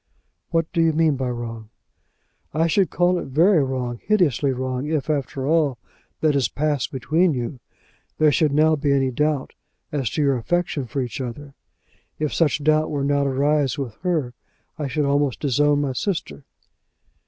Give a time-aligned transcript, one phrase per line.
[0.49, 1.69] "What do you mean by wrong?"
[2.55, 5.77] "I should call it very wrong, hideously wrong, if after all
[6.21, 7.59] that has passed between you,
[8.17, 9.53] there should now be any doubt
[9.91, 11.53] as to your affection for each other.
[12.17, 14.33] If such doubt were now to arise with her,
[14.75, 16.45] I should almost disown my sister."